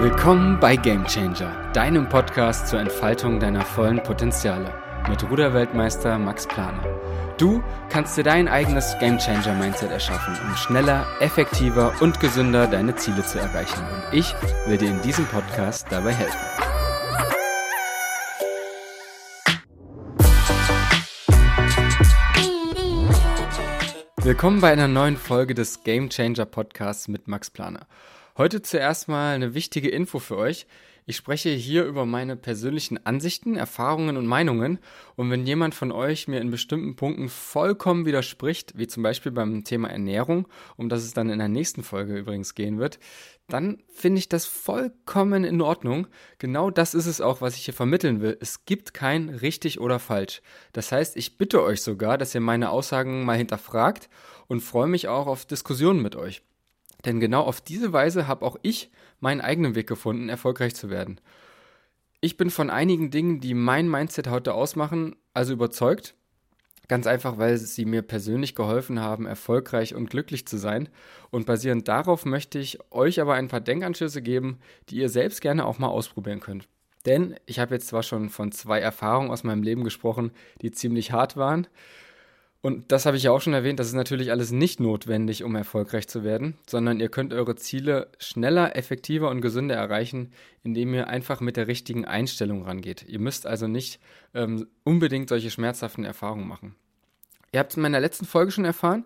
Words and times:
Willkommen 0.00 0.60
bei 0.60 0.76
Game 0.76 1.04
Changer, 1.06 1.72
deinem 1.72 2.08
Podcast 2.08 2.68
zur 2.68 2.78
Entfaltung 2.78 3.40
deiner 3.40 3.64
vollen 3.64 4.00
Potenziale 4.00 4.72
mit 5.08 5.28
Ruderweltmeister 5.28 6.16
Max 6.20 6.46
Planer. 6.46 6.84
Du 7.36 7.64
kannst 7.90 8.16
dir 8.16 8.22
dein 8.22 8.46
eigenes 8.46 8.94
Game 9.00 9.18
Changer 9.18 9.54
Mindset 9.54 9.90
erschaffen, 9.90 10.38
um 10.46 10.54
schneller, 10.54 11.04
effektiver 11.18 11.92
und 12.00 12.20
gesünder 12.20 12.68
deine 12.68 12.94
Ziele 12.94 13.26
zu 13.26 13.40
erreichen. 13.40 13.80
Und 13.80 14.16
ich 14.16 14.32
will 14.68 14.78
dir 14.78 14.90
in 14.90 15.02
diesem 15.02 15.24
Podcast 15.26 15.88
dabei 15.90 16.12
helfen. 16.12 16.38
Willkommen 24.22 24.60
bei 24.60 24.70
einer 24.70 24.86
neuen 24.86 25.16
Folge 25.16 25.54
des 25.54 25.82
Game 25.82 26.08
Changer 26.08 26.44
Podcasts 26.44 27.08
mit 27.08 27.26
Max 27.26 27.50
Planer. 27.50 27.88
Heute 28.38 28.62
zuerst 28.62 29.08
mal 29.08 29.34
eine 29.34 29.52
wichtige 29.54 29.88
Info 29.88 30.20
für 30.20 30.36
euch. 30.36 30.68
Ich 31.06 31.16
spreche 31.16 31.48
hier 31.48 31.84
über 31.84 32.06
meine 32.06 32.36
persönlichen 32.36 33.04
Ansichten, 33.04 33.56
Erfahrungen 33.56 34.16
und 34.16 34.28
Meinungen. 34.28 34.78
Und 35.16 35.28
wenn 35.32 35.44
jemand 35.44 35.74
von 35.74 35.90
euch 35.90 36.28
mir 36.28 36.40
in 36.40 36.52
bestimmten 36.52 36.94
Punkten 36.94 37.28
vollkommen 37.30 38.06
widerspricht, 38.06 38.78
wie 38.78 38.86
zum 38.86 39.02
Beispiel 39.02 39.32
beim 39.32 39.64
Thema 39.64 39.90
Ernährung, 39.90 40.46
um 40.76 40.88
das 40.88 41.02
es 41.02 41.14
dann 41.14 41.30
in 41.30 41.40
der 41.40 41.48
nächsten 41.48 41.82
Folge 41.82 42.16
übrigens 42.16 42.54
gehen 42.54 42.78
wird, 42.78 43.00
dann 43.48 43.82
finde 43.92 44.20
ich 44.20 44.28
das 44.28 44.46
vollkommen 44.46 45.42
in 45.42 45.60
Ordnung. 45.60 46.06
Genau 46.38 46.70
das 46.70 46.94
ist 46.94 47.06
es 47.06 47.20
auch, 47.20 47.40
was 47.40 47.56
ich 47.56 47.64
hier 47.64 47.74
vermitteln 47.74 48.20
will. 48.20 48.38
Es 48.40 48.66
gibt 48.66 48.94
kein 48.94 49.30
richtig 49.30 49.80
oder 49.80 49.98
falsch. 49.98 50.42
Das 50.72 50.92
heißt, 50.92 51.16
ich 51.16 51.38
bitte 51.38 51.60
euch 51.64 51.82
sogar, 51.82 52.16
dass 52.16 52.36
ihr 52.36 52.40
meine 52.40 52.70
Aussagen 52.70 53.24
mal 53.24 53.36
hinterfragt 53.36 54.08
und 54.46 54.60
freue 54.60 54.86
mich 54.86 55.08
auch 55.08 55.26
auf 55.26 55.44
Diskussionen 55.44 56.02
mit 56.02 56.14
euch. 56.14 56.44
Denn 57.04 57.20
genau 57.20 57.42
auf 57.42 57.60
diese 57.60 57.92
Weise 57.92 58.26
habe 58.26 58.44
auch 58.44 58.56
ich 58.62 58.90
meinen 59.20 59.40
eigenen 59.40 59.74
Weg 59.74 59.86
gefunden, 59.86 60.28
erfolgreich 60.28 60.74
zu 60.74 60.90
werden. 60.90 61.20
Ich 62.20 62.36
bin 62.36 62.50
von 62.50 62.70
einigen 62.70 63.10
Dingen, 63.10 63.40
die 63.40 63.54
mein 63.54 63.88
Mindset 63.88 64.28
heute 64.28 64.54
ausmachen, 64.54 65.14
also 65.34 65.52
überzeugt. 65.52 66.14
Ganz 66.88 67.06
einfach, 67.06 67.36
weil 67.36 67.58
sie 67.58 67.84
mir 67.84 68.02
persönlich 68.02 68.54
geholfen 68.54 69.00
haben, 69.00 69.26
erfolgreich 69.26 69.94
und 69.94 70.08
glücklich 70.08 70.46
zu 70.46 70.56
sein. 70.56 70.88
Und 71.30 71.46
basierend 71.46 71.86
darauf 71.86 72.24
möchte 72.24 72.58
ich 72.58 72.78
euch 72.90 73.20
aber 73.20 73.34
ein 73.34 73.48
paar 73.48 73.60
Denkanschlüsse 73.60 74.22
geben, 74.22 74.58
die 74.88 74.96
ihr 74.96 75.10
selbst 75.10 75.42
gerne 75.42 75.66
auch 75.66 75.78
mal 75.78 75.88
ausprobieren 75.88 76.40
könnt. 76.40 76.66
Denn 77.04 77.36
ich 77.46 77.58
habe 77.58 77.74
jetzt 77.74 77.88
zwar 77.88 78.02
schon 78.02 78.30
von 78.30 78.52
zwei 78.52 78.80
Erfahrungen 78.80 79.30
aus 79.30 79.44
meinem 79.44 79.62
Leben 79.62 79.84
gesprochen, 79.84 80.32
die 80.62 80.72
ziemlich 80.72 81.12
hart 81.12 81.36
waren. 81.36 81.66
Und 82.60 82.90
das 82.90 83.06
habe 83.06 83.16
ich 83.16 83.22
ja 83.22 83.30
auch 83.30 83.40
schon 83.40 83.54
erwähnt, 83.54 83.78
das 83.78 83.86
ist 83.86 83.94
natürlich 83.94 84.32
alles 84.32 84.50
nicht 84.50 84.80
notwendig, 84.80 85.44
um 85.44 85.54
erfolgreich 85.54 86.08
zu 86.08 86.24
werden, 86.24 86.58
sondern 86.68 86.98
ihr 86.98 87.08
könnt 87.08 87.32
eure 87.32 87.54
Ziele 87.54 88.10
schneller, 88.18 88.74
effektiver 88.74 89.30
und 89.30 89.40
gesünder 89.40 89.76
erreichen, 89.76 90.32
indem 90.64 90.92
ihr 90.92 91.06
einfach 91.06 91.40
mit 91.40 91.56
der 91.56 91.68
richtigen 91.68 92.04
Einstellung 92.04 92.64
rangeht. 92.64 93.04
Ihr 93.06 93.20
müsst 93.20 93.46
also 93.46 93.68
nicht 93.68 94.00
ähm, 94.34 94.66
unbedingt 94.82 95.28
solche 95.28 95.50
schmerzhaften 95.50 96.04
Erfahrungen 96.04 96.48
machen. 96.48 96.74
Ihr 97.52 97.60
habt 97.60 97.70
es 97.70 97.76
in 97.76 97.82
meiner 97.82 98.00
letzten 98.00 98.26
Folge 98.26 98.50
schon 98.50 98.64
erfahren, 98.64 99.04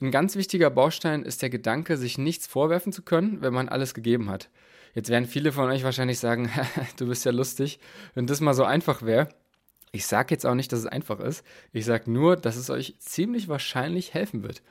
ein 0.00 0.10
ganz 0.10 0.34
wichtiger 0.34 0.70
Baustein 0.70 1.22
ist 1.22 1.42
der 1.42 1.50
Gedanke, 1.50 1.96
sich 1.96 2.18
nichts 2.18 2.46
vorwerfen 2.48 2.92
zu 2.92 3.02
können, 3.02 3.40
wenn 3.40 3.52
man 3.52 3.68
alles 3.68 3.94
gegeben 3.94 4.30
hat. 4.30 4.48
Jetzt 4.94 5.10
werden 5.10 5.26
viele 5.26 5.52
von 5.52 5.70
euch 5.70 5.84
wahrscheinlich 5.84 6.18
sagen, 6.18 6.50
du 6.96 7.06
bist 7.06 7.24
ja 7.24 7.32
lustig, 7.32 7.78
wenn 8.14 8.26
das 8.26 8.40
mal 8.40 8.54
so 8.54 8.64
einfach 8.64 9.02
wäre. 9.02 9.28
Ich 9.92 10.06
sage 10.06 10.34
jetzt 10.34 10.46
auch 10.46 10.54
nicht, 10.54 10.72
dass 10.72 10.80
es 10.80 10.86
einfach 10.86 11.20
ist. 11.20 11.44
Ich 11.72 11.84
sage 11.84 12.10
nur, 12.10 12.36
dass 12.36 12.56
es 12.56 12.70
euch 12.70 12.96
ziemlich 12.98 13.48
wahrscheinlich 13.48 14.14
helfen 14.14 14.42
wird. 14.42 14.62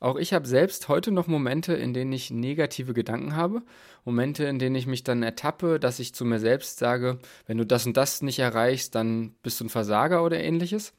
Auch 0.00 0.16
ich 0.16 0.34
habe 0.34 0.46
selbst 0.46 0.88
heute 0.88 1.12
noch 1.12 1.28
Momente, 1.28 1.72
in 1.74 1.94
denen 1.94 2.12
ich 2.12 2.30
negative 2.30 2.92
Gedanken 2.92 3.36
habe. 3.36 3.62
Momente, 4.04 4.44
in 4.44 4.58
denen 4.58 4.74
ich 4.74 4.86
mich 4.86 5.04
dann 5.04 5.22
ertappe, 5.22 5.78
dass 5.78 6.00
ich 6.00 6.14
zu 6.14 6.24
mir 6.24 6.40
selbst 6.40 6.78
sage, 6.78 7.20
wenn 7.46 7.56
du 7.56 7.64
das 7.64 7.86
und 7.86 7.96
das 7.96 8.20
nicht 8.20 8.40
erreichst, 8.40 8.96
dann 8.96 9.34
bist 9.42 9.60
du 9.60 9.64
ein 9.64 9.70
Versager 9.70 10.24
oder 10.24 10.38
ähnliches. 10.38 10.92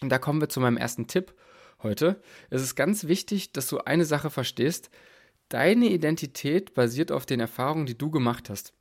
Und 0.00 0.08
da 0.08 0.18
kommen 0.18 0.40
wir 0.40 0.48
zu 0.48 0.60
meinem 0.60 0.78
ersten 0.78 1.06
Tipp 1.06 1.34
heute. 1.82 2.20
Es 2.48 2.62
ist 2.62 2.74
ganz 2.74 3.04
wichtig, 3.04 3.52
dass 3.52 3.68
du 3.68 3.78
eine 3.78 4.06
Sache 4.06 4.30
verstehst. 4.30 4.90
Deine 5.50 5.86
Identität 5.86 6.74
basiert 6.74 7.12
auf 7.12 7.26
den 7.26 7.40
Erfahrungen, 7.40 7.86
die 7.86 7.98
du 7.98 8.10
gemacht 8.10 8.48
hast. 8.48 8.72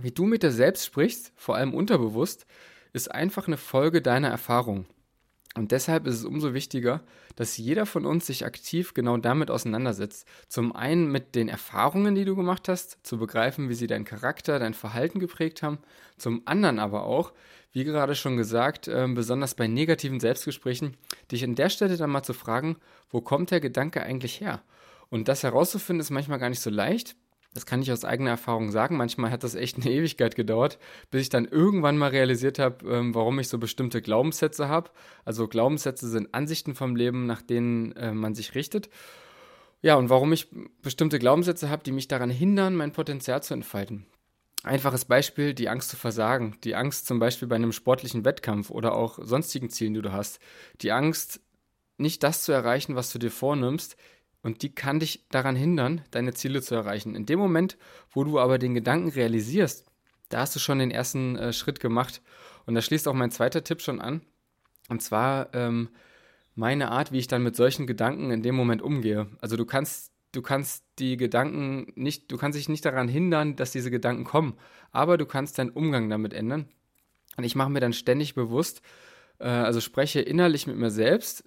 Wie 0.00 0.12
du 0.12 0.24
mit 0.24 0.42
dir 0.42 0.50
selbst 0.50 0.86
sprichst, 0.86 1.32
vor 1.36 1.56
allem 1.56 1.74
unterbewusst, 1.74 2.46
ist 2.92 3.10
einfach 3.10 3.46
eine 3.46 3.56
Folge 3.56 4.02
deiner 4.02 4.28
Erfahrung. 4.28 4.86
Und 5.54 5.70
deshalb 5.70 6.06
ist 6.06 6.16
es 6.16 6.24
umso 6.24 6.54
wichtiger, 6.54 7.02
dass 7.36 7.58
jeder 7.58 7.84
von 7.84 8.06
uns 8.06 8.26
sich 8.26 8.46
aktiv 8.46 8.94
genau 8.94 9.18
damit 9.18 9.50
auseinandersetzt. 9.50 10.26
Zum 10.48 10.74
einen 10.74 11.12
mit 11.12 11.34
den 11.34 11.48
Erfahrungen, 11.48 12.14
die 12.14 12.24
du 12.24 12.34
gemacht 12.34 12.68
hast, 12.68 12.98
zu 13.06 13.18
begreifen, 13.18 13.68
wie 13.68 13.74
sie 13.74 13.86
deinen 13.86 14.06
Charakter, 14.06 14.58
dein 14.58 14.72
Verhalten 14.72 15.20
geprägt 15.20 15.62
haben. 15.62 15.78
Zum 16.16 16.42
anderen 16.46 16.78
aber 16.78 17.04
auch, 17.04 17.32
wie 17.72 17.84
gerade 17.84 18.14
schon 18.14 18.38
gesagt, 18.38 18.88
äh, 18.88 19.06
besonders 19.14 19.54
bei 19.54 19.66
negativen 19.66 20.20
Selbstgesprächen, 20.20 20.96
dich 21.30 21.44
an 21.44 21.54
der 21.54 21.68
Stelle 21.68 21.98
dann 21.98 22.10
mal 22.10 22.22
zu 22.22 22.32
fragen, 22.32 22.76
wo 23.10 23.20
kommt 23.20 23.50
der 23.50 23.60
Gedanke 23.60 24.02
eigentlich 24.02 24.40
her? 24.40 24.62
Und 25.10 25.28
das 25.28 25.42
herauszufinden 25.42 26.00
ist 26.00 26.10
manchmal 26.10 26.38
gar 26.38 26.48
nicht 26.48 26.60
so 26.60 26.70
leicht, 26.70 27.16
das 27.54 27.66
kann 27.66 27.82
ich 27.82 27.92
aus 27.92 28.04
eigener 28.04 28.30
Erfahrung 28.30 28.70
sagen. 28.70 28.96
Manchmal 28.96 29.30
hat 29.30 29.44
das 29.44 29.54
echt 29.54 29.76
eine 29.76 29.90
Ewigkeit 29.90 30.34
gedauert, 30.36 30.78
bis 31.10 31.22
ich 31.22 31.28
dann 31.28 31.44
irgendwann 31.44 31.98
mal 31.98 32.10
realisiert 32.10 32.58
habe, 32.58 32.86
ähm, 32.88 33.14
warum 33.14 33.38
ich 33.38 33.48
so 33.48 33.58
bestimmte 33.58 34.00
Glaubenssätze 34.00 34.68
habe. 34.68 34.90
Also 35.24 35.48
Glaubenssätze 35.48 36.08
sind 36.08 36.34
Ansichten 36.34 36.74
vom 36.74 36.96
Leben, 36.96 37.26
nach 37.26 37.42
denen 37.42 37.92
äh, 37.92 38.12
man 38.12 38.34
sich 38.34 38.54
richtet. 38.54 38.88
Ja, 39.82 39.96
und 39.96 40.08
warum 40.08 40.32
ich 40.32 40.48
bestimmte 40.80 41.18
Glaubenssätze 41.18 41.68
habe, 41.68 41.82
die 41.82 41.92
mich 41.92 42.08
daran 42.08 42.30
hindern, 42.30 42.76
mein 42.76 42.92
Potenzial 42.92 43.42
zu 43.42 43.52
entfalten. 43.52 44.06
Einfaches 44.62 45.04
Beispiel, 45.04 45.54
die 45.54 45.68
Angst 45.68 45.90
zu 45.90 45.96
versagen. 45.96 46.56
Die 46.62 46.76
Angst 46.76 47.06
zum 47.06 47.18
Beispiel 47.18 47.48
bei 47.48 47.56
einem 47.56 47.72
sportlichen 47.72 48.24
Wettkampf 48.24 48.70
oder 48.70 48.94
auch 48.94 49.18
sonstigen 49.20 49.70
Zielen, 49.70 49.94
die 49.94 50.02
du 50.02 50.12
hast. 50.12 50.38
Die 50.82 50.92
Angst, 50.92 51.40
nicht 51.98 52.22
das 52.22 52.44
zu 52.44 52.52
erreichen, 52.52 52.94
was 52.94 53.12
du 53.12 53.18
dir 53.18 53.32
vornimmst, 53.32 53.96
und 54.42 54.62
die 54.62 54.74
kann 54.74 54.98
dich 54.98 55.24
daran 55.30 55.54
hindern, 55.54 56.02
deine 56.10 56.34
Ziele 56.34 56.62
zu 56.62 56.74
erreichen. 56.74 57.14
In 57.14 57.26
dem 57.26 57.38
Moment, 57.38 57.78
wo 58.10 58.24
du 58.24 58.40
aber 58.40 58.58
den 58.58 58.74
Gedanken 58.74 59.08
realisierst, 59.08 59.86
da 60.28 60.40
hast 60.40 60.56
du 60.56 60.60
schon 60.60 60.80
den 60.80 60.90
ersten 60.90 61.36
äh, 61.36 61.52
Schritt 61.52 61.78
gemacht. 61.78 62.22
Und 62.66 62.74
da 62.74 62.82
schließt 62.82 63.06
auch 63.06 63.14
mein 63.14 63.30
zweiter 63.30 63.62
Tipp 63.62 63.80
schon 63.80 64.00
an. 64.00 64.22
Und 64.88 65.00
zwar 65.00 65.54
ähm, 65.54 65.90
meine 66.54 66.90
Art, 66.90 67.12
wie 67.12 67.18
ich 67.18 67.28
dann 67.28 67.42
mit 67.42 67.54
solchen 67.54 67.86
Gedanken 67.86 68.30
in 68.30 68.42
dem 68.42 68.56
Moment 68.56 68.82
umgehe. 68.82 69.28
Also 69.40 69.56
du 69.56 69.64
kannst, 69.64 70.12
du 70.32 70.42
kannst 70.42 70.84
die 70.98 71.16
Gedanken 71.16 71.92
nicht, 71.94 72.32
du 72.32 72.36
kannst 72.36 72.58
dich 72.58 72.68
nicht 72.68 72.84
daran 72.84 73.08
hindern, 73.08 73.54
dass 73.54 73.70
diese 73.70 73.90
Gedanken 73.90 74.24
kommen, 74.24 74.58
aber 74.90 75.18
du 75.18 75.26
kannst 75.26 75.58
deinen 75.58 75.70
Umgang 75.70 76.10
damit 76.10 76.34
ändern. 76.34 76.68
Und 77.36 77.44
ich 77.44 77.54
mache 77.54 77.70
mir 77.70 77.80
dann 77.80 77.92
ständig 77.92 78.34
bewusst, 78.34 78.82
äh, 79.38 79.46
also 79.46 79.80
spreche 79.80 80.20
innerlich 80.20 80.66
mit 80.66 80.76
mir 80.76 80.90
selbst, 80.90 81.44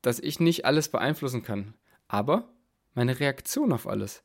dass 0.00 0.18
ich 0.18 0.40
nicht 0.40 0.64
alles 0.64 0.88
beeinflussen 0.88 1.42
kann 1.42 1.74
aber 2.08 2.48
meine 2.94 3.20
Reaktion 3.20 3.72
auf 3.72 3.86
alles. 3.86 4.24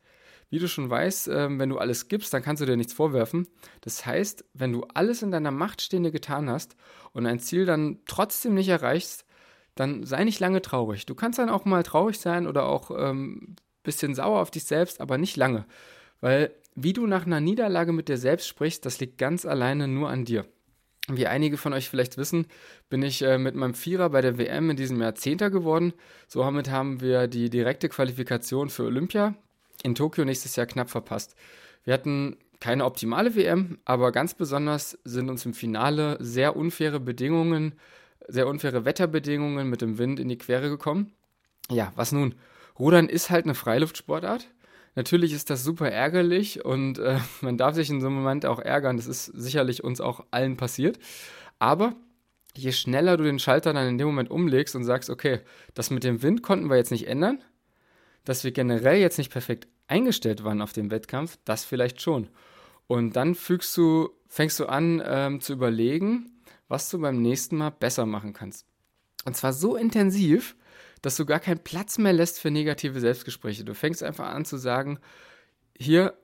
Wie 0.50 0.60
du 0.60 0.68
schon 0.68 0.90
weißt, 0.90 1.30
äh, 1.30 1.60
wenn 1.60 1.70
du 1.70 1.78
alles 1.78 2.08
gibst, 2.08 2.34
dann 2.34 2.44
kannst 2.44 2.62
du 2.62 2.66
dir 2.66 2.78
nichts 2.78 2.94
vorwerfen. 2.94 3.48
Das 3.82 4.06
heißt, 4.06 4.46
wenn 4.54 4.72
du 4.72 4.84
alles 4.94 5.22
in 5.22 5.32
deiner 5.32 5.52
Macht 5.52 5.82
Stehende 5.82 6.12
getan 6.12 6.50
hast 6.50 6.76
und 7.12 7.26
ein 7.26 7.40
Ziel 7.40 7.66
dann 7.66 8.00
trotzdem 8.06 8.54
nicht 8.54 8.70
erreichst, 8.70 9.26
dann 9.76 10.04
sei 10.06 10.24
nicht 10.24 10.40
lange 10.40 10.62
traurig. 10.62 11.06
Du 11.06 11.16
kannst 11.16 11.40
dann 11.40 11.50
auch 11.50 11.66
mal 11.66 11.84
traurig 11.84 12.20
sein 12.20 12.48
oder 12.48 12.66
auch 12.66 12.92
ein 12.92 13.10
ähm, 13.10 13.56
bisschen 13.82 14.16
sauer 14.16 14.42
auf 14.42 14.52
dich 14.52 14.66
selbst, 14.66 15.02
aber 15.02 15.18
nicht 15.18 15.38
lange. 15.38 15.66
Weil 16.22 16.52
wie 16.76 16.94
du 16.94 17.08
nach 17.08 17.26
einer 17.26 17.40
Niederlage 17.40 17.92
mit 17.92 18.08
dir 18.08 18.18
selbst 18.18 18.48
sprichst, 18.48 18.86
das 18.86 19.00
liegt 19.00 19.18
ganz 19.18 19.46
alleine 19.46 19.88
nur 19.88 20.10
an 20.10 20.26
dir. 20.26 20.46
Wie 21.10 21.28
einige 21.28 21.58
von 21.58 21.74
euch 21.74 21.90
vielleicht 21.90 22.18
wissen, 22.18 22.48
bin 22.90 23.04
ich 23.04 23.22
äh, 23.22 23.38
mit 23.38 23.56
meinem 23.56 23.74
Vierer 23.74 24.10
bei 24.10 24.22
der 24.22 24.38
WM 24.38 24.70
in 24.70 24.78
diesem 24.78 25.02
Jahr 25.02 25.16
Zehnter 25.16 25.50
geworden. 25.50 25.94
Somit 26.28 26.70
haben 26.70 27.02
wir 27.02 27.28
die 27.28 27.50
direkte 27.50 27.90
Qualifikation 27.90 28.70
für 28.70 28.84
Olympia 28.84 29.36
in 29.84 29.96
Tokio 29.96 30.24
nächstes 30.24 30.56
Jahr 30.56 30.66
knapp 30.66 30.90
verpasst. 30.90 31.36
Wir 31.84 31.94
hatten 31.94 32.38
keine 32.62 32.86
optimale 32.86 33.36
WM, 33.36 33.78
aber 33.84 34.14
ganz 34.14 34.34
besonders 34.34 34.98
sind 35.04 35.30
uns 35.30 35.46
im 35.46 35.54
Finale 35.54 36.18
sehr 36.22 36.56
unfaire 36.56 37.02
Bedingungen, 37.02 37.74
sehr 38.30 38.48
unfaire 38.48 38.86
Wetterbedingungen 38.86 39.70
mit 39.70 39.82
dem 39.82 39.98
Wind 39.98 40.22
in 40.22 40.30
die 40.30 40.38
Quere 40.38 40.70
gekommen. 40.70 41.12
Ja, 41.70 41.92
was 41.96 42.14
nun? 42.14 42.36
Rudern 42.80 43.10
ist 43.10 43.30
halt 43.30 43.44
eine 43.44 43.56
Freiluftsportart. 43.56 44.48
Natürlich 44.96 45.34
ist 45.34 45.50
das 45.50 45.64
super 45.64 45.90
ärgerlich 45.90 46.64
und 46.64 47.00
äh, 47.00 47.20
man 47.42 47.58
darf 47.58 47.76
sich 47.76 47.90
in 47.90 48.02
so 48.02 48.08
einem 48.08 48.18
Moment 48.18 48.46
auch 48.46 48.60
ärgern. 48.60 48.98
Das 48.98 49.08
ist 49.08 49.26
sicherlich 49.26 49.84
uns 49.84 50.02
auch 50.02 50.26
allen 50.32 50.58
passiert. 50.58 51.00
Aber 51.60 51.96
je 52.56 52.72
schneller 52.72 53.18
du 53.18 53.24
den 53.24 53.40
Schalter 53.40 53.74
dann 53.74 53.88
in 53.88 53.98
dem 53.98 54.08
Moment 54.08 54.30
umlegst 54.30 54.76
und 54.76 54.84
sagst, 54.84 55.10
okay, 55.10 55.40
das 55.74 55.90
mit 55.90 56.04
dem 56.04 56.22
Wind 56.22 56.44
konnten 56.44 56.70
wir 56.70 56.78
jetzt 56.78 56.92
nicht 56.92 57.08
ändern, 57.08 57.42
dass 58.26 58.44
wir 58.44 58.52
generell 58.52 59.00
jetzt 59.00 59.18
nicht 59.18 59.32
perfekt 59.32 59.68
eingestellt 59.88 60.44
waren 60.44 60.62
auf 60.62 60.74
dem 60.74 60.92
Wettkampf, 60.92 61.38
das 61.46 61.66
vielleicht 61.66 62.02
schon. 62.02 62.30
Und 62.88 63.16
dann 63.16 63.36
fügst 63.36 63.76
du, 63.78 64.10
fängst 64.28 64.60
du 64.60 64.66
an 64.66 65.02
ähm, 65.06 65.42
zu 65.42 65.54
überlegen, 65.54 66.42
was 66.68 66.90
du 66.90 67.00
beim 67.00 67.22
nächsten 67.22 67.58
Mal 67.58 67.72
besser 67.72 68.06
machen 68.06 68.34
kannst. 68.34 68.66
Und 69.26 69.36
zwar 69.36 69.54
so 69.54 69.76
intensiv, 69.76 70.56
dass 71.04 71.18
du 71.18 71.26
gar 71.26 71.40
keinen 71.40 71.60
Platz 71.60 72.00
mehr 72.00 72.14
lässt 72.14 72.40
für 72.40 72.50
negative 72.50 73.00
Selbstgespräche. 73.00 73.66
Du 73.66 73.76
fängst 73.76 74.02
einfach 74.02 74.30
an 74.30 74.46
zu 74.46 74.58
sagen, 74.58 75.00
hier, 75.78 76.18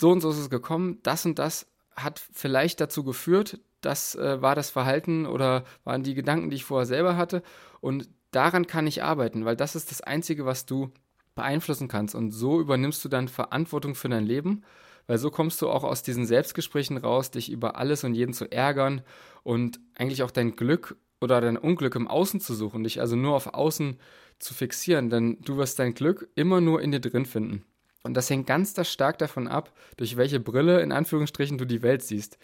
so 0.00 0.10
und 0.10 0.20
so 0.20 0.30
ist 0.30 0.38
es 0.38 0.50
gekommen, 0.50 1.00
das 1.02 1.24
und 1.24 1.38
das 1.38 1.66
hat 1.96 2.20
vielleicht 2.32 2.80
dazu 2.80 3.02
geführt, 3.02 3.58
das 3.80 4.14
äh, 4.14 4.40
war 4.42 4.54
das 4.54 4.70
Verhalten 4.70 5.26
oder 5.26 5.64
waren 5.82 6.02
die 6.02 6.14
Gedanken, 6.14 6.50
die 6.50 6.56
ich 6.56 6.64
vorher 6.64 6.86
selber 6.86 7.16
hatte. 7.16 7.42
Und 7.80 8.08
daran 8.30 8.66
kann 8.66 8.86
ich 8.86 9.02
arbeiten, 9.02 9.46
weil 9.46 9.56
das 9.56 9.74
ist 9.74 9.90
das 9.90 10.02
Einzige, 10.02 10.44
was 10.44 10.66
du 10.66 10.92
beeinflussen 11.34 11.88
kannst. 11.88 12.14
Und 12.14 12.30
so 12.30 12.60
übernimmst 12.60 13.02
du 13.04 13.08
dann 13.08 13.28
Verantwortung 13.28 13.94
für 13.94 14.10
dein 14.10 14.26
Leben, 14.26 14.62
weil 15.06 15.16
so 15.16 15.30
kommst 15.30 15.62
du 15.62 15.70
auch 15.70 15.84
aus 15.84 16.02
diesen 16.02 16.26
Selbstgesprächen 16.26 16.98
raus, 16.98 17.30
dich 17.30 17.50
über 17.50 17.76
alles 17.76 18.04
und 18.04 18.14
jeden 18.14 18.34
zu 18.34 18.50
ärgern 18.52 19.00
und 19.42 19.80
eigentlich 19.94 20.22
auch 20.22 20.30
dein 20.30 20.54
Glück 20.54 20.96
oder 21.20 21.40
dein 21.40 21.56
Unglück 21.56 21.94
im 21.94 22.08
Außen 22.08 22.40
zu 22.40 22.54
suchen, 22.54 22.84
dich 22.84 23.00
also 23.00 23.16
nur 23.16 23.34
auf 23.34 23.54
Außen 23.54 23.98
zu 24.38 24.54
fixieren, 24.54 25.10
denn 25.10 25.38
du 25.42 25.56
wirst 25.56 25.78
dein 25.78 25.94
Glück 25.94 26.28
immer 26.34 26.60
nur 26.60 26.80
in 26.80 26.92
dir 26.92 27.00
drin 27.00 27.26
finden. 27.26 27.64
Und 28.04 28.14
das 28.14 28.30
hängt 28.30 28.46
ganz 28.46 28.74
stark 28.88 29.18
davon 29.18 29.48
ab, 29.48 29.72
durch 29.96 30.16
welche 30.16 30.40
Brille 30.40 30.80
in 30.80 30.92
Anführungsstrichen 30.92 31.58
du 31.58 31.64
die 31.64 31.82
Welt 31.82 32.02
siehst. 32.02 32.38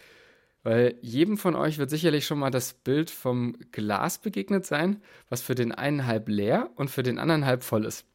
Weil 0.63 0.99
jedem 1.03 1.37
von 1.37 1.55
euch 1.55 1.79
wird 1.79 1.91
sicherlich 1.91 2.27
schon 2.27 2.39
mal 2.39 2.51
das 2.51 2.73
Bild 2.73 3.11
vom 3.11 3.55
Glas 3.71 4.19
begegnet 4.19 4.67
sein, 4.67 5.03
was 5.29 5.43
für 5.43 5.55
den 5.55 5.73
einen 5.73 6.07
halb 6.07 6.29
leer 6.29 6.71
und 6.77 6.91
für 6.91 7.03
den 7.03 7.19
anderen 7.19 7.45
halb 7.45 7.63
voll 7.63 7.85
ist. 7.85 8.07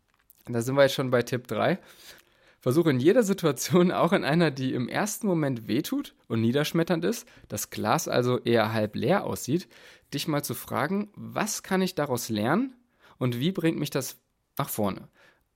Und 0.48 0.54
da 0.54 0.62
sind 0.62 0.76
wir 0.76 0.82
jetzt 0.82 0.96
schon 0.96 1.12
bei 1.12 1.22
Tipp 1.22 1.48
3. 1.48 1.78
Versuche 2.60 2.90
in 2.90 3.00
jeder 3.00 3.24
Situation, 3.24 3.92
auch 3.92 4.14
in 4.14 4.24
einer, 4.24 4.52
die 4.52 4.74
im 4.74 4.88
ersten 4.88 5.28
Moment 5.28 5.68
wehtut 5.68 6.16
und 6.28 6.42
niederschmetternd 6.42 7.06
ist, 7.06 7.28
das 7.48 7.70
Glas 7.70 8.08
also 8.08 8.40
eher 8.40 8.74
halb 8.74 8.96
leer 8.96 9.26
aussieht, 9.26 9.68
dich 10.14 10.28
mal 10.28 10.44
zu 10.44 10.54
fragen, 10.54 11.10
was 11.16 11.64
kann 11.64 11.82
ich 11.82 11.96
daraus 11.96 12.30
lernen 12.30 12.76
und 13.18 13.40
wie 13.40 13.52
bringt 13.52 13.80
mich 13.80 13.90
das 13.90 14.18
nach 14.58 14.70
vorne? 14.70 15.08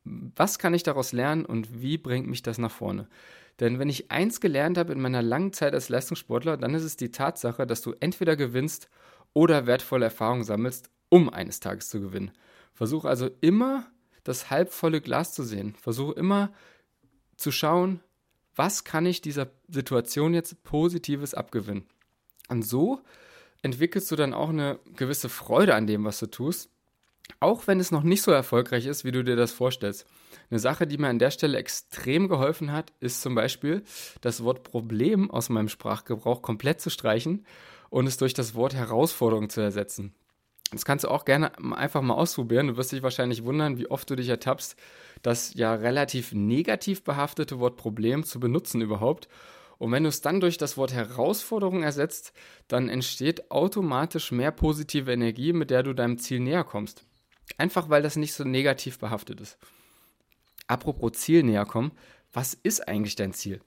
Was 0.03 0.59
kann 0.59 0.73
ich 0.73 0.83
daraus 0.83 1.13
lernen 1.13 1.45
und 1.45 1.81
wie 1.81 1.97
bringt 1.97 2.27
mich 2.27 2.41
das 2.41 2.57
nach 2.57 2.71
vorne? 2.71 3.07
Denn 3.59 3.79
wenn 3.79 3.89
ich 3.89 4.11
eins 4.11 4.41
gelernt 4.41 4.77
habe 4.77 4.94
in 4.94 5.01
meiner 5.01 5.21
langen 5.21 5.53
Zeit 5.53 5.73
als 5.73 5.89
Leistungssportler, 5.89 6.57
dann 6.57 6.73
ist 6.73 6.83
es 6.83 6.97
die 6.97 7.11
Tatsache, 7.11 7.67
dass 7.67 7.81
du 7.81 7.94
entweder 8.00 8.35
gewinnst 8.35 8.89
oder 9.33 9.67
wertvolle 9.67 10.05
Erfahrungen 10.05 10.44
sammelst, 10.44 10.89
um 11.09 11.29
eines 11.29 11.59
Tages 11.59 11.89
zu 11.89 12.01
gewinnen. 12.01 12.31
Versuche 12.73 13.07
also 13.07 13.29
immer 13.41 13.85
das 14.23 14.50
halbvolle 14.50 15.01
Glas 15.01 15.33
zu 15.33 15.44
sehen. 15.44 15.75
Versuche 15.75 16.13
immer 16.13 16.51
zu 17.44 17.51
schauen, 17.51 18.00
was 18.56 18.84
kann 18.84 19.06
ich 19.06 19.22
dieser 19.22 19.51
Situation 19.68 20.34
jetzt 20.34 20.63
Positives 20.63 21.34
abgewinnen. 21.34 21.86
Und 22.50 22.63
so 22.63 23.01
entwickelst 23.62 24.12
du 24.12 24.16
dann 24.16 24.34
auch 24.34 24.50
eine 24.50 24.80
gewisse 24.95 25.30
Freude 25.30 25.75
an 25.75 25.88
dem, 25.88 26.06
was 26.06 26.19
du 26.19 26.28
tust, 26.28 26.69
auch 27.40 27.68
wenn 27.68 27.80
es 27.80 27.92
noch 27.92 28.04
nicht 28.04 28.22
so 28.22 28.31
erfolgreich 28.31 28.86
ist, 28.86 29.06
wie 29.06 29.12
du 29.12 29.24
dir 29.24 29.36
das 29.36 29.51
vorstellst. 29.51 30.06
Eine 30.50 30.60
Sache, 30.60 30.86
die 30.86 30.98
mir 30.98 31.07
an 31.07 31.19
der 31.19 31.31
Stelle 31.31 31.57
extrem 31.57 32.28
geholfen 32.28 32.72
hat, 32.72 32.92
ist 33.00 33.22
zum 33.22 33.34
Beispiel 33.34 33.84
das 34.22 34.44
Wort 34.44 34.63
Problem 34.63 35.31
aus 35.31 35.50
meinem 35.50 35.69
Sprachgebrauch 35.69 36.42
komplett 36.42 36.81
zu 36.81 36.89
streichen 36.89 37.46
und 37.89 38.07
es 38.07 38.18
durch 38.18 38.34
das 38.34 38.56
Wort 38.56 38.75
Herausforderung 38.75 39.50
zu 39.50 39.62
ersetzen. 39.62 40.13
Das 40.74 40.86
kannst 40.86 41.06
du 41.06 41.10
auch 41.10 41.25
gerne 41.25 41.52
einfach 41.75 42.02
mal 42.02 42.16
ausprobieren. 42.16 42.68
Du 42.68 42.78
wirst 42.78 42.92
dich 42.92 43.04
wahrscheinlich 43.04 43.44
wundern, 43.44 43.78
wie 43.78 43.90
oft 43.90 44.10
du 44.10 44.16
dich 44.16 44.28
ertappst, 44.28 44.75
das 45.22 45.54
ja 45.54 45.74
relativ 45.74 46.34
negativ 46.34 47.04
behaftete 47.04 47.60
Wort 47.60 47.78
Problem 47.78 48.24
zu 48.24 48.40
benutzen 48.40 48.81
überhaupt. 48.81 49.30
Und 49.78 49.92
wenn 49.92 50.04
du 50.04 50.10
es 50.10 50.22
dann 50.22 50.40
durch 50.40 50.58
das 50.58 50.78
Wort 50.78 50.94
Herausforderung 50.94 51.84
ersetzt, 51.84 52.34
dann 52.68 52.90
entsteht 52.90 53.52
automatisch 53.52 54.31
mehr 54.31 54.52
positive 54.52 55.12
Energie, 55.12 55.54
mit 55.54 55.70
der 55.70 55.84
du 55.84 55.94
deinem 55.94 56.18
Ziel 56.18 56.40
näher 56.40 56.64
kommst. 56.64 57.06
Einfach 57.58 57.90
weil 57.90 58.02
das 58.02 58.16
nicht 58.16 58.34
so 58.34 58.44
negativ 58.44 59.00
behaftet 59.00 59.42
ist. 59.42 59.58
Apropos 60.68 61.14
Ziel 61.14 61.44
näher 61.44 61.66
kommen, 61.66 61.92
was 62.31 62.54
ist 62.54 62.88
eigentlich 62.88 63.16
dein 63.16 63.34
Ziel? 63.34 63.62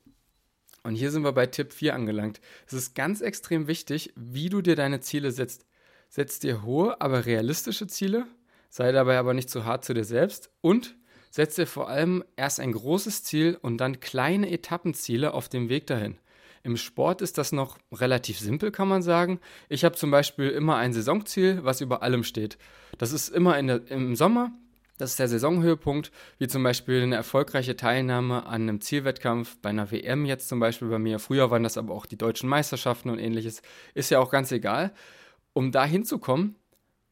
Und 0.83 0.95
hier 0.95 1.11
sind 1.11 1.25
wir 1.25 1.33
bei 1.33 1.47
Tipp 1.47 1.73
4 1.73 1.95
angelangt. 1.95 2.41
Es 2.67 2.73
ist 2.73 2.95
ganz 2.95 3.21
extrem 3.21 3.67
wichtig, 3.67 4.13
wie 4.17 4.49
du 4.49 4.63
dir 4.63 4.77
deine 4.77 5.01
Ziele 5.01 5.33
setzt. 5.33 5.67
Setz 6.09 6.39
dir 6.39 6.63
hohe, 6.63 7.01
aber 7.01 7.27
realistische 7.27 7.87
Ziele, 7.87 8.27
sei 8.71 8.93
dabei 8.93 9.19
aber 9.19 9.35
nicht 9.35 9.51
zu 9.51 9.65
hart 9.65 9.85
zu 9.85 9.95
dir 9.95 10.05
selbst 10.05 10.51
und 10.61 10.97
setz 11.31 11.57
dir 11.57 11.67
vor 11.67 11.89
allem 11.89 12.25
erst 12.37 12.61
ein 12.61 12.73
großes 12.73 13.25
Ziel 13.25 13.59
und 13.61 13.79
dann 13.79 14.01
kleine 14.01 14.51
Etappenziele 14.51 15.35
auf 15.35 15.49
dem 15.49 15.69
Weg 15.69 15.87
dahin. 15.87 16.19
Im 16.63 16.77
Sport 16.77 17.23
ist 17.23 17.39
das 17.39 17.53
noch 17.53 17.79
relativ 17.93 18.41
simpel, 18.41 18.73
kann 18.73 18.89
man 18.89 19.01
sagen. 19.01 19.39
Ich 19.69 19.85
habe 19.85 19.95
zum 19.95 20.11
Beispiel 20.11 20.49
immer 20.49 20.77
ein 20.77 20.93
Saisonziel, 20.93 21.61
was 21.63 21.81
über 21.81 22.03
allem 22.03 22.25
steht. 22.25 22.59
Das 22.99 23.13
ist 23.13 23.29
immer 23.29 23.63
der, 23.63 23.89
im 23.89 24.17
Sommer, 24.17 24.51
das 24.99 25.11
ist 25.11 25.19
der 25.19 25.29
Saisonhöhepunkt, 25.29 26.11
wie 26.39 26.49
zum 26.49 26.63
Beispiel 26.63 27.03
eine 27.03 27.17
erfolgreiche 27.17 27.77
Teilnahme 27.77 28.47
an 28.47 28.63
einem 28.63 28.81
Zielwettkampf, 28.81 29.59
bei 29.63 29.71
einer 29.71 29.91
WM 29.91 30.25
jetzt 30.25 30.49
zum 30.49 30.59
Beispiel 30.59 30.89
bei 30.89 30.99
mir. 30.99 31.19
Früher 31.19 31.51
waren 31.51 31.63
das 31.63 31.77
aber 31.77 31.95
auch 31.95 32.07
die 32.07 32.19
deutschen 32.19 32.49
Meisterschaften 32.49 33.11
und 33.11 33.19
ähnliches. 33.19 33.63
Ist 33.95 34.11
ja 34.11 34.19
auch 34.19 34.31
ganz 34.31 34.51
egal. 34.53 34.93
Um 35.57 35.73
da 35.73 35.87
hinzukommen, 35.87 36.55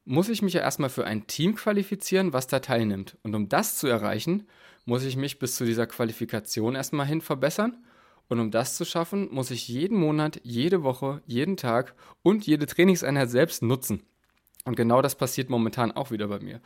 muss 0.04 0.28
ich 0.28 0.42
mich 0.42 0.52
ja 0.52 0.60
erstmal 0.60 0.90
für 0.90 1.06
ein 1.06 1.26
Team 1.26 1.54
qualifizieren, 1.54 2.34
was 2.34 2.46
da 2.46 2.58
teilnimmt. 2.58 3.16
Und 3.22 3.34
um 3.34 3.48
das 3.48 3.78
zu 3.78 3.86
erreichen, 3.86 4.46
muss 4.84 5.02
ich 5.02 5.16
mich 5.16 5.38
bis 5.38 5.56
zu 5.56 5.64
dieser 5.64 5.86
Qualifikation 5.86 6.74
erstmal 6.74 7.06
hin 7.06 7.22
verbessern 7.22 7.82
und 8.28 8.40
um 8.40 8.50
das 8.50 8.76
zu 8.76 8.84
schaffen, 8.84 9.30
muss 9.32 9.50
ich 9.50 9.66
jeden 9.66 9.96
Monat, 9.96 10.42
jede 10.42 10.82
Woche, 10.82 11.22
jeden 11.24 11.56
Tag 11.56 11.94
und 12.22 12.46
jede 12.46 12.66
Trainingseinheit 12.66 13.30
selbst 13.30 13.62
nutzen. 13.62 14.02
Und 14.66 14.76
genau 14.76 15.00
das 15.00 15.14
passiert 15.14 15.48
momentan 15.48 15.90
auch 15.90 16.10
wieder 16.10 16.28
bei 16.28 16.40
mir. 16.40 16.60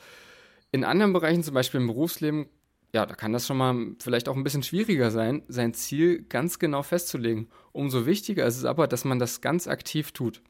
In 0.73 0.83
anderen 0.83 1.13
Bereichen, 1.13 1.45
zum 1.45 1.55
Beispiel 1.55 1.81
im 1.81 1.87
Berufsleben, 1.87 2.47
ja, 2.93 3.07
da 3.07 3.15
kann 3.15 3.33
das 3.33 3.47
schon 3.47 3.57
mal 3.57 3.95
vielleicht 4.01 4.29
auch 4.29 4.35
ein 4.35 4.43
bisschen 4.43 4.65
schwieriger 4.65 5.13
sein, 5.13 5.45
sein 5.47 5.75
Ziel 5.75 6.25
ganz 6.29 6.59
genau 6.59 6.83
festzulegen. 6.83 7.47
Umso 7.71 8.05
wichtiger 8.05 8.47
ist 8.47 8.57
es 8.57 8.65
aber, 8.65 8.89
dass 8.89 9.05
man 9.05 9.21
das 9.21 9.43
ganz 9.43 9.69
aktiv 9.69 10.11
tut. 10.11 10.43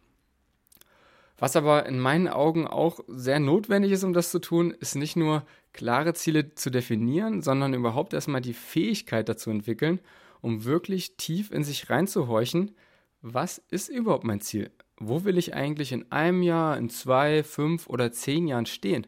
Was 1.38 1.56
aber 1.56 1.86
in 1.86 2.00
meinen 2.00 2.28
Augen 2.28 2.66
auch 2.66 3.00
sehr 3.06 3.38
notwendig 3.38 3.92
ist, 3.92 4.04
um 4.04 4.12
das 4.12 4.30
zu 4.30 4.40
tun, 4.40 4.72
ist 4.72 4.96
nicht 4.96 5.16
nur 5.16 5.44
klare 5.72 6.14
Ziele 6.14 6.54
zu 6.54 6.70
definieren, 6.70 7.42
sondern 7.42 7.74
überhaupt 7.74 8.12
erstmal 8.12 8.40
die 8.40 8.54
Fähigkeit 8.54 9.28
dazu 9.28 9.50
entwickeln 9.50 10.00
um 10.40 10.64
wirklich 10.64 11.16
tief 11.16 11.50
in 11.50 11.64
sich 11.64 11.90
reinzuhorchen, 11.90 12.74
was 13.20 13.58
ist 13.70 13.88
überhaupt 13.88 14.24
mein 14.24 14.40
Ziel? 14.40 14.70
Wo 14.98 15.24
will 15.24 15.38
ich 15.38 15.54
eigentlich 15.54 15.92
in 15.92 16.10
einem 16.10 16.42
Jahr, 16.42 16.76
in 16.76 16.90
zwei, 16.90 17.42
fünf 17.42 17.88
oder 17.88 18.12
zehn 18.12 18.46
Jahren 18.46 18.66
stehen? 18.66 19.06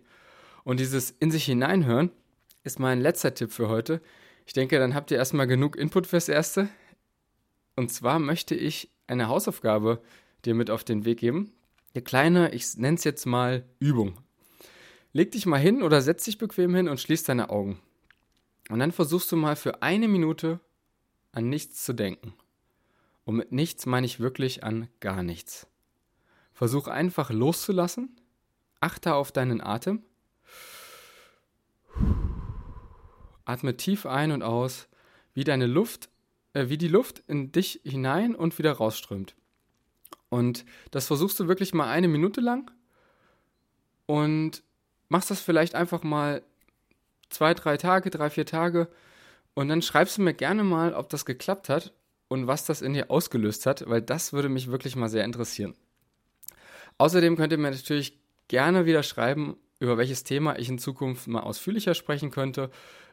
Und 0.64 0.80
dieses 0.80 1.10
in 1.10 1.30
sich 1.30 1.44
hineinhören 1.44 2.10
ist 2.62 2.78
mein 2.78 3.00
letzter 3.00 3.34
Tipp 3.34 3.52
für 3.52 3.68
heute. 3.68 4.00
Ich 4.46 4.52
denke, 4.52 4.78
dann 4.78 4.94
habt 4.94 5.10
ihr 5.10 5.16
erstmal 5.16 5.46
genug 5.46 5.76
Input 5.76 6.06
fürs 6.06 6.28
Erste. 6.28 6.68
Und 7.76 7.92
zwar 7.92 8.18
möchte 8.18 8.54
ich 8.54 8.90
eine 9.06 9.28
Hausaufgabe 9.28 10.00
dir 10.44 10.54
mit 10.54 10.70
auf 10.70 10.84
den 10.84 11.04
Weg 11.04 11.18
geben. 11.18 11.52
Eine 11.92 12.02
kleine, 12.02 12.54
ich 12.54 12.76
nenne 12.76 12.96
es 12.96 13.04
jetzt 13.04 13.26
mal 13.26 13.64
Übung. 13.80 14.18
Leg 15.12 15.32
dich 15.32 15.46
mal 15.46 15.58
hin 15.58 15.82
oder 15.82 16.02
setz 16.02 16.24
dich 16.24 16.38
bequem 16.38 16.74
hin 16.74 16.88
und 16.88 17.00
schließ 17.00 17.24
deine 17.24 17.50
Augen. 17.50 17.80
Und 18.68 18.78
dann 18.78 18.92
versuchst 18.92 19.32
du 19.32 19.36
mal 19.36 19.56
für 19.56 19.82
eine 19.82 20.06
Minute 20.06 20.60
an 21.32 21.48
nichts 21.48 21.84
zu 21.84 21.92
denken. 21.92 22.34
Und 23.24 23.36
mit 23.36 23.50
nichts 23.50 23.86
meine 23.86 24.06
ich 24.06 24.20
wirklich 24.20 24.62
an 24.62 24.88
gar 25.00 25.22
nichts. 25.24 25.66
Versuch 26.52 26.86
einfach 26.86 27.30
loszulassen, 27.30 28.16
achte 28.80 29.14
auf 29.14 29.32
deinen 29.32 29.60
Atem, 29.60 30.04
atme 33.44 33.76
tief 33.76 34.06
ein 34.06 34.30
und 34.30 34.42
aus, 34.42 34.88
wie 35.34 35.44
deine 35.44 35.66
Luft, 35.66 36.08
äh, 36.52 36.68
wie 36.68 36.78
die 36.78 36.88
Luft 36.88 37.22
in 37.26 37.50
dich 37.50 37.80
hinein 37.84 38.34
und 38.36 38.58
wieder 38.58 38.72
rausströmt. 38.72 39.34
Und 40.30 40.64
das 40.92 41.06
versuchst 41.06 41.38
du 41.38 41.48
wirklich 41.48 41.74
mal 41.74 41.90
eine 41.90 42.08
Minute 42.08 42.40
lang 42.40 42.70
und 44.06 44.62
machst 45.08 45.30
das 45.30 45.40
vielleicht 45.40 45.74
einfach 45.74 46.02
mal 46.02 46.42
zwei, 47.28 47.52
drei 47.52 47.76
Tage, 47.76 48.10
drei, 48.10 48.30
vier 48.30 48.46
Tage 48.46 48.88
und 49.54 49.68
dann 49.68 49.82
schreibst 49.82 50.16
du 50.16 50.22
mir 50.22 50.34
gerne 50.34 50.64
mal, 50.64 50.94
ob 50.94 51.08
das 51.08 51.24
geklappt 51.24 51.68
hat 51.68 51.92
und 52.28 52.46
was 52.46 52.64
das 52.64 52.80
in 52.80 52.94
dir 52.94 53.10
ausgelöst 53.10 53.66
hat, 53.66 53.88
weil 53.88 54.00
das 54.00 54.32
würde 54.32 54.48
mich 54.48 54.70
wirklich 54.70 54.96
mal 54.96 55.08
sehr 55.08 55.24
interessieren. 55.24 55.74
Außerdem 56.98 57.36
könnt 57.36 57.52
ihr 57.52 57.58
mir 57.58 57.70
natürlich 57.70 58.18
gerne 58.46 58.86
wieder 58.86 59.02
schreiben, 59.02 59.56
über 59.80 59.98
welches 59.98 60.22
Thema 60.22 60.58
ich 60.58 60.68
in 60.68 60.78
Zukunft 60.78 61.26
mal 61.26 61.40
ausführlicher 61.40 61.94
sprechen 61.94 62.30
könnte. 62.30 62.70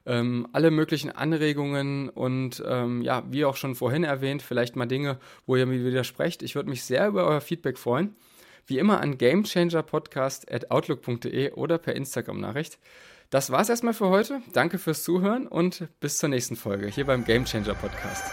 Ähm, 0.08 0.48
alle 0.54 0.72
möglichen 0.72 1.12
Anregungen 1.12 2.08
und 2.08 2.64
ähm, 2.66 3.02
ja, 3.02 3.26
wie 3.30 3.44
auch 3.44 3.58
schon 3.58 3.76
vorhin 3.76 4.06
erwähnt, 4.06 4.42
vielleicht 4.42 4.78
mal 4.78 4.86
Dinge, 4.86 5.20
wo 5.46 5.58
ihr 5.58 5.66
mir 5.66 5.84
widersprecht. 5.84 6.42
Ich 6.44 6.56
würde 6.56 6.70
mich 6.70 6.86
sehr 6.86 7.10
über 7.10 7.28
euer 7.28 7.42
Feedback 7.42 7.78
freuen. 7.78 8.16
Wie 8.66 8.80
immer 8.80 9.02
an 9.02 9.18
gamechangerpodcast.outlook.de 9.18 11.52
oder 11.52 11.78
per 11.78 11.94
Instagram-Nachricht. 11.96 12.80
Das 13.30 13.52
war's 13.52 13.68
erstmal 13.68 13.94
für 13.94 14.08
heute. 14.08 14.42
Danke 14.54 14.78
fürs 14.78 15.04
Zuhören 15.04 15.46
und 15.46 15.90
bis 16.00 16.20
zur 16.20 16.30
nächsten 16.30 16.56
Folge 16.56 16.88
hier 16.88 17.06
beim 17.06 17.26
Game 17.26 17.44
Changer 17.44 17.76
Podcast. 17.76 18.32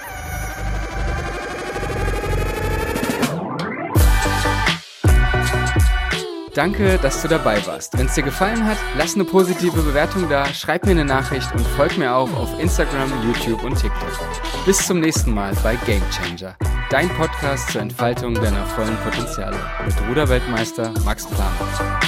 Danke, 6.54 6.99
dass 6.99 7.20
du 7.20 7.28
dabei 7.28 7.64
warst. 7.66 7.99
Wenn 7.99 8.06
es 8.06 8.14
dir 8.14 8.23
gefallen 8.23 8.64
hat, 8.64 8.78
lass 8.96 9.14
eine 9.14 9.25
positive 9.25 9.82
Bewertung 9.82 10.28
da, 10.28 10.46
schreib 10.46 10.84
mir 10.84 10.92
eine 10.92 11.04
Nachricht 11.04 11.52
und 11.52 11.66
folg 11.66 11.99
mir 11.99 12.14
auch 12.14 12.32
auf 12.37 12.61
Instagram, 12.61 13.11
YouTube 13.25 13.62
und 13.64 13.75
TikTok. 13.75 14.18
Bis 14.64 14.87
zum 14.87 15.00
nächsten 15.00 15.34
Mal 15.34 15.52
bei 15.64 15.76
Game 15.84 16.02
Changer, 16.11 16.56
dein 16.90 17.08
Podcast 17.08 17.70
zur 17.70 17.82
Entfaltung 17.82 18.34
deiner 18.34 18.64
vollen 18.66 18.96
Potenziale 18.99 19.58
mit 19.84 19.94
Ruderweltmeister 20.08 20.92
Max 21.04 21.26
Planer. 21.26 22.00